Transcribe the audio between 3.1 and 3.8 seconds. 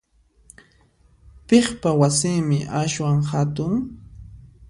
hatun?